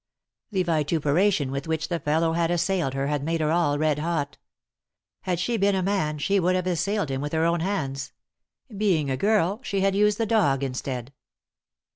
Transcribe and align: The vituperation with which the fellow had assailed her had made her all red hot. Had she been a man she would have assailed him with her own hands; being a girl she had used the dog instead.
The 0.49 0.63
vituperation 0.63 1.51
with 1.51 1.67
which 1.67 1.87
the 1.87 1.99
fellow 1.99 2.33
had 2.33 2.49
assailed 2.49 2.95
her 2.95 3.05
had 3.05 3.23
made 3.23 3.39
her 3.39 3.51
all 3.51 3.77
red 3.77 3.99
hot. 3.99 4.39
Had 5.25 5.37
she 5.39 5.57
been 5.57 5.75
a 5.75 5.83
man 5.83 6.17
she 6.17 6.39
would 6.39 6.55
have 6.55 6.65
assailed 6.65 7.11
him 7.11 7.21
with 7.21 7.33
her 7.33 7.45
own 7.45 7.59
hands; 7.59 8.11
being 8.75 9.11
a 9.11 9.15
girl 9.15 9.59
she 9.61 9.81
had 9.81 9.95
used 9.95 10.17
the 10.17 10.25
dog 10.25 10.63
instead. 10.63 11.13